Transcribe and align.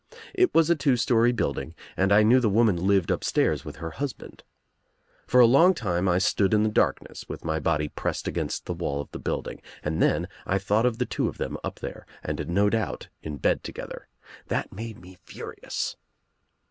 It 0.33 0.51
was 0.55 0.67
a 0.71 0.75
two 0.75 0.97
story 0.97 1.31
building, 1.31 1.75
and 1.95 2.11
I 2.11 2.23
knew 2.23 2.39
the 2.39 2.49
Lifoman 2.49 2.87
lived 2.87 3.11
upstairs 3.11 3.63
with 3.63 3.75
her 3.75 3.91
husband. 3.91 4.43
For 5.27 5.39
a 5.39 5.45
long 5.45 5.69
I 5.69 5.73
time 5.73 6.09
I 6.09 6.17
stood 6.17 6.55
in 6.55 6.63
the 6.63 6.69
darkness 6.71 7.25
with 7.29 7.45
my 7.45 7.59
body 7.59 7.87
pressed 7.87 8.27
against 8.27 8.65
the 8.65 8.73
wall 8.73 8.99
of 8.99 9.11
the 9.11 9.19
building, 9.19 9.61
and 9.83 10.01
then 10.01 10.27
I 10.43 10.57
thought 10.57 10.87
of 10.87 10.97
the 10.97 11.05
two 11.05 11.27
of 11.27 11.37
them 11.37 11.55
up 11.63 11.81
there 11.81 12.07
and 12.23 12.49
no 12.49 12.67
doubt 12.67 13.09
In 13.21 13.37
bed 13.37 13.63
together. 13.63 14.07
That 14.47 14.73
made 14.73 14.99
me 14.99 15.19
furious. 15.23 15.95